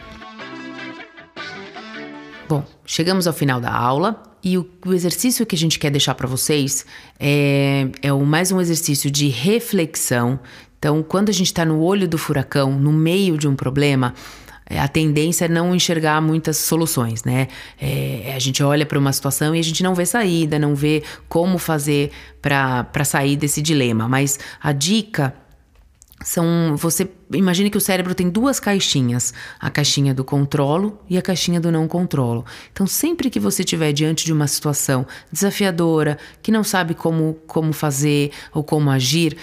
Bom, 2.48 2.64
chegamos 2.86 3.26
ao 3.26 3.34
final 3.34 3.60
da 3.60 3.70
aula 3.70 4.22
e 4.42 4.56
o, 4.56 4.66
o 4.86 4.94
exercício 4.94 5.44
que 5.44 5.54
a 5.54 5.58
gente 5.58 5.78
quer 5.78 5.90
deixar 5.90 6.14
para 6.14 6.26
vocês 6.26 6.86
é, 7.20 7.88
é 8.00 8.10
o, 8.10 8.24
mais 8.24 8.50
um 8.50 8.58
exercício 8.58 9.10
de 9.10 9.28
reflexão. 9.28 10.40
Então, 10.78 11.02
quando 11.02 11.28
a 11.28 11.32
gente 11.32 11.48
está 11.48 11.62
no 11.66 11.78
olho 11.82 12.08
do 12.08 12.16
furacão, 12.16 12.72
no 12.72 12.90
meio 12.90 13.36
de 13.36 13.46
um 13.46 13.54
problema, 13.54 14.14
é, 14.64 14.80
a 14.80 14.88
tendência 14.88 15.44
é 15.44 15.48
não 15.48 15.74
enxergar 15.74 16.22
muitas 16.22 16.56
soluções, 16.56 17.22
né? 17.22 17.48
É, 17.78 18.32
a 18.34 18.38
gente 18.38 18.62
olha 18.62 18.86
para 18.86 18.98
uma 18.98 19.12
situação 19.12 19.54
e 19.54 19.58
a 19.58 19.62
gente 19.62 19.82
não 19.82 19.94
vê 19.94 20.06
saída, 20.06 20.58
não 20.58 20.74
vê 20.74 21.02
como 21.28 21.58
fazer 21.58 22.10
para 22.40 23.04
sair 23.04 23.36
desse 23.36 23.60
dilema. 23.60 24.08
Mas 24.08 24.38
a 24.58 24.72
dica 24.72 25.34
são 26.22 26.76
você 26.76 27.08
imagine 27.32 27.70
que 27.70 27.78
o 27.78 27.80
cérebro 27.80 28.14
tem 28.14 28.28
duas 28.28 28.58
caixinhas 28.58 29.32
a 29.60 29.70
caixinha 29.70 30.12
do 30.12 30.24
controlo 30.24 30.98
e 31.08 31.16
a 31.16 31.22
caixinha 31.22 31.60
do 31.60 31.70
não 31.70 31.86
controlo 31.86 32.44
então 32.72 32.86
sempre 32.86 33.30
que 33.30 33.38
você 33.38 33.62
estiver 33.62 33.92
diante 33.92 34.24
de 34.24 34.32
uma 34.32 34.46
situação 34.46 35.06
desafiadora 35.30 36.18
que 36.42 36.50
não 36.50 36.64
sabe 36.64 36.94
como 36.94 37.34
como 37.46 37.72
fazer 37.72 38.32
ou 38.52 38.64
como 38.64 38.90
agir 38.90 39.36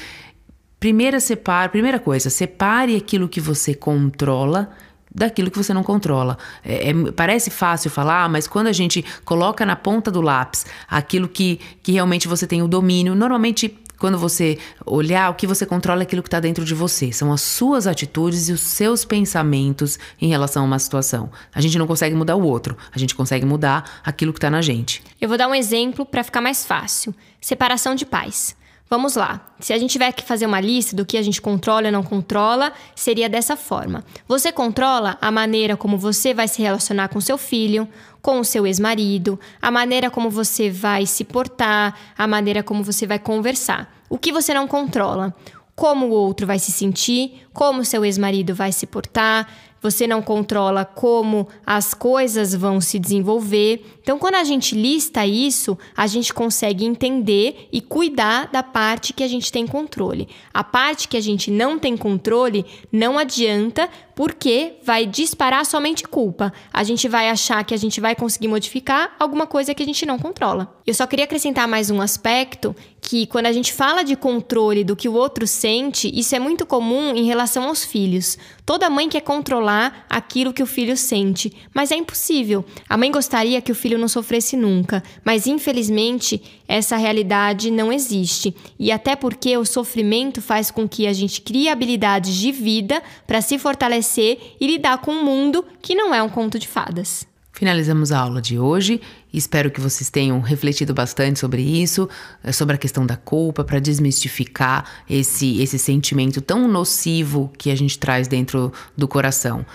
primeira 0.80 1.20
separe 1.20 1.70
primeira 1.70 2.00
coisa 2.00 2.30
separe 2.30 2.96
aquilo 2.96 3.30
que 3.30 3.40
você 3.40 3.74
controla 3.74 4.70
daquilo 5.16 5.50
que 5.50 5.58
você 5.58 5.74
não 5.74 5.82
controla. 5.82 6.38
É, 6.64 6.90
é, 6.90 7.12
parece 7.14 7.50
fácil 7.50 7.90
falar, 7.90 8.28
mas 8.30 8.48
quando 8.48 8.68
a 8.68 8.74
gente 8.74 9.04
coloca 9.24 9.66
na 9.66 9.76
ponta 9.76 10.12
do 10.12 10.20
lápis 10.20 10.66
aquilo 10.90 11.30
que, 11.30 11.62
que 11.82 11.94
realmente 11.94 12.28
você 12.28 12.46
tem 12.46 12.62
o 12.62 12.68
domínio, 12.68 13.16
normalmente 13.16 13.80
quando 14.00 14.18
você 14.18 14.58
olhar, 14.86 15.30
o 15.30 15.36
que 15.36 15.48
você 15.48 15.66
controla 15.66 16.02
é 16.02 16.04
aquilo 16.04 16.22
que 16.22 16.28
está 16.28 16.40
dentro 16.40 16.66
de 16.66 16.74
você. 16.74 17.12
São 17.12 17.32
as 17.32 17.42
suas 17.42 17.88
atitudes 17.88 18.50
e 18.50 18.54
os 18.54 18.62
seus 18.62 19.06
pensamentos 19.06 19.98
em 20.22 20.28
relação 20.28 20.64
a 20.64 20.66
uma 20.66 20.80
situação. 20.80 21.30
A 21.54 21.62
gente 21.62 21.78
não 21.78 21.88
consegue 21.88 22.16
mudar 22.16 22.36
o 22.36 22.44
outro, 22.44 22.78
a 22.94 23.00
gente 23.00 23.16
consegue 23.16 23.46
mudar 23.46 24.02
aquilo 24.04 24.34
que 24.34 24.38
está 24.38 24.50
na 24.50 24.62
gente. 24.62 25.04
Eu 25.20 25.30
vou 25.30 25.38
dar 25.38 25.48
um 25.48 25.56
exemplo 25.56 26.06
para 26.06 26.24
ficar 26.24 26.42
mais 26.42 26.66
fácil: 26.66 27.14
separação 27.40 27.96
de 27.96 28.06
pais. 28.06 28.56
Vamos 28.88 29.16
lá. 29.16 29.42
Se 29.60 29.74
a 29.74 29.80
gente 29.80 29.92
tiver 29.92 30.12
que 30.12 30.24
fazer 30.24 30.46
uma 30.46 30.62
lista 30.62 30.96
do 30.96 31.06
que 31.06 31.18
a 31.18 31.22
gente 31.22 31.42
controla 31.42 31.88
e 31.88 31.92
não 31.92 32.04
controla, 32.04 32.72
seria 32.96 33.28
dessa 33.28 33.58
forma. 33.58 34.04
Você 34.28 34.52
controla 34.52 35.18
a 35.20 35.32
maneira 35.32 35.76
como 35.76 35.98
você 35.98 36.36
vai 36.36 36.48
se 36.48 36.62
relacionar 36.62 37.08
com 37.10 37.20
seu 37.20 37.38
filho, 37.38 37.88
com 38.22 38.40
o 38.40 38.46
seu 38.46 38.66
ex-marido, 38.68 39.40
a 39.60 39.72
maneira 39.72 40.12
como 40.12 40.30
você 40.30 40.70
vai 40.70 41.08
se 41.08 41.24
portar, 41.24 41.96
a 42.16 42.28
maneira 42.28 42.62
como 42.62 42.84
você 42.84 43.08
vai 43.08 43.18
conversar. 43.18 43.92
O 44.08 44.20
que 44.20 44.32
você 44.32 44.54
não 44.54 44.68
controla? 44.68 45.34
Como 45.76 46.06
o 46.06 46.12
outro 46.12 46.46
vai 46.46 46.60
se 46.60 46.72
sentir, 46.72 47.48
como 47.54 47.84
seu 47.84 48.06
ex-marido 48.06 48.54
vai 48.54 48.72
se 48.72 48.86
portar, 48.86 49.48
você 49.86 50.08
não 50.08 50.20
controla 50.20 50.84
como 50.84 51.48
as 51.64 51.94
coisas 51.94 52.56
vão 52.56 52.82
se 52.82 52.98
desenvolver. 52.98 53.86
Então, 54.02 54.18
quando 54.18 54.34
a 54.34 54.44
gente 54.44 54.74
lista 54.74 55.24
isso, 55.28 55.78
a 55.96 56.08
gente 56.08 56.34
consegue 56.34 56.84
entender 56.84 57.68
e 57.72 57.80
cuidar 57.82 58.50
da 58.52 58.64
parte 58.64 59.14
que 59.14 59.24
a 59.24 59.28
gente 59.28 59.52
tem 59.52 59.68
controle. 59.68 60.28
A 60.52 60.64
parte 60.64 61.08
que 61.08 61.16
a 61.16 61.22
gente 61.22 61.52
não 61.52 61.78
tem 61.78 61.96
controle 61.96 62.66
não 62.92 63.16
adianta, 63.20 63.88
porque 64.16 64.78
vai 64.84 65.06
disparar 65.06 65.66
somente 65.66 66.04
culpa. 66.04 66.52
A 66.74 66.84
gente 66.84 67.08
vai 67.08 67.30
achar 67.30 67.64
que 67.64 67.74
a 67.74 67.78
gente 67.78 68.02
vai 68.02 68.16
conseguir 68.16 68.48
modificar 68.48 69.16
alguma 69.20 69.46
coisa 69.46 69.76
que 69.76 69.84
a 69.84 69.86
gente 69.86 70.06
não 70.06 70.18
controla. 70.18 70.76
Eu 70.88 70.94
só 70.94 71.06
queria 71.06 71.26
acrescentar 71.26 71.68
mais 71.68 71.92
um 71.92 72.02
aspecto 72.02 72.76
que 73.02 73.28
quando 73.28 73.46
a 73.46 73.52
gente 73.52 73.72
fala 73.72 74.04
de 74.04 74.16
controle 74.16 74.84
do 74.84 74.96
que 74.96 75.08
o 75.08 75.14
outro 75.14 75.46
sente, 75.46 76.10
isso 76.12 76.36
é 76.36 76.40
muito 76.40 76.66
comum 76.66 77.16
em 77.16 77.26
relação 77.26 77.66
aos 77.66 77.84
filhos. 77.84 78.38
Toda 78.66 78.90
mãe 78.90 79.08
quer 79.08 79.22
controlar 79.22 80.06
aquilo 80.10 80.52
que 80.52 80.64
o 80.64 80.66
filho 80.66 80.98
sente, 80.98 81.54
mas 81.72 81.92
é 81.92 81.96
impossível. 81.96 82.66
A 82.90 82.98
mãe 82.98 83.12
gostaria 83.12 83.62
que 83.62 83.72
o 83.72 83.76
filho 83.76 83.98
não 84.00 84.08
sofresse 84.08 84.58
nunca, 84.58 85.04
mas 85.24 85.46
infelizmente 85.46 86.42
essa 86.68 86.98
realidade 86.98 87.70
não 87.70 87.94
existe. 87.94 88.56
E 88.80 88.92
até 88.92 89.16
porque 89.16 89.56
o 89.56 89.66
sofrimento 89.66 90.42
faz 90.42 90.72
com 90.72 90.90
que 90.90 91.06
a 91.06 91.14
gente 91.14 91.42
crie 91.42 91.70
habilidades 91.70 92.34
de 92.34 92.52
vida 92.52 93.04
para 93.28 93.40
se 93.42 93.60
fortalecer 93.60 94.56
e 94.60 94.66
lidar 94.66 94.98
com 94.98 95.12
um 95.12 95.24
mundo 95.24 95.64
que 95.80 95.94
não 95.94 96.14
é 96.14 96.24
um 96.24 96.30
conto 96.30 96.58
de 96.58 96.68
fadas. 96.68 97.28
Finalizamos 97.56 98.12
a 98.12 98.20
aula 98.20 98.42
de 98.42 98.60
hoje. 98.60 99.00
Espero 99.34 99.72
que 99.72 99.80
vocês 99.80 100.10
tenham 100.10 100.42
refletido 100.42 100.94
bastante 100.94 101.40
sobre 101.40 101.62
isso, 101.62 102.10
eh, 102.44 102.52
sobre 102.52 102.76
a 102.76 102.78
questão 102.78 103.06
da 103.06 103.16
culpa, 103.16 103.64
para 103.64 103.80
desmistificar 103.80 104.84
esse, 105.10 105.62
esse 105.62 105.80
sentimento 105.80 106.42
tão 106.42 106.68
nocivo 106.68 107.50
que 107.58 107.72
a 107.72 107.76
gente 107.76 107.98
traz 107.98 108.28
dentro 108.28 108.74
do 108.98 109.08
coração. 109.08 109.66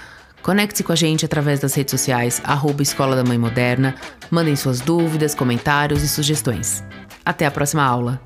Conecte-se 0.43 0.85
com 0.85 0.93
a 0.93 0.97
gente 0.97 1.25
através 1.25 1.59
das 1.59 1.73
redes 1.73 1.93
sociais, 1.93 2.43
arroba 2.45 2.83
Escola 2.83 3.17
da 3.17 3.25
Mãe 3.25 3.39
Moderna. 3.39 3.95
Mandem 4.31 4.57
suas 4.57 4.83
dúvidas, 4.83 5.35
comentários 5.35 6.03
e 6.03 6.09
sugestões. 6.09 6.85
Até 7.25 7.47
a 7.47 7.51
próxima 7.51 7.83
aula! 7.83 8.21